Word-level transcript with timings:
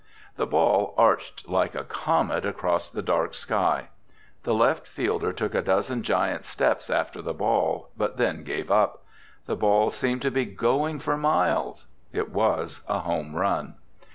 The 0.35 0.47
ball 0.47 0.95
arched 0.97 1.47
like 1.47 1.75
a 1.75 1.83
comet 1.83 2.43
across 2.43 2.89
the 2.89 3.03
dark 3.03 3.35
sky. 3.35 3.89
The 4.41 4.55
left 4.55 4.87
fielder 4.87 5.31
took 5.31 5.53
a 5.53 5.61
dozen 5.61 6.01
giant 6.01 6.43
steps 6.43 6.89
after 6.89 7.21
the 7.21 7.35
ball 7.35 7.91
but 7.95 8.17
then 8.17 8.43
gave 8.43 8.71
up. 8.71 9.03
The 9.45 9.55
ball 9.55 9.91
seemed 9.91 10.23
to 10.23 10.31
be 10.31 10.43
going 10.45 10.97
for 10.97 11.17
miles. 11.17 11.85
It 12.11 12.31
was 12.31 12.81
a 12.89 13.01
home 13.01 13.35
run. 13.35 13.75